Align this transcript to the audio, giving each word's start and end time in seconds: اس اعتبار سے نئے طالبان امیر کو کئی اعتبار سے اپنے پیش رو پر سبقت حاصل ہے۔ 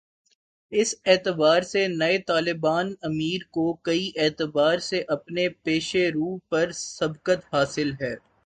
اس 0.71 0.93
اعتبار 1.05 1.61
سے 1.61 1.87
نئے 1.87 2.17
طالبان 2.19 2.93
امیر 3.01 3.41
کو 3.51 3.73
کئی 3.83 4.11
اعتبار 4.15 4.77
سے 4.79 5.03
اپنے 5.07 5.47
پیش 5.63 5.95
رو 6.13 6.37
پر 6.49 6.71
سبقت 6.71 7.53
حاصل 7.53 7.91
ہے۔ 8.01 8.15